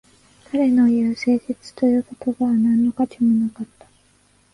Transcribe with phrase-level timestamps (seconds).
[0.51, 3.85] 彼の言う誠実という言葉は何の価値もなかった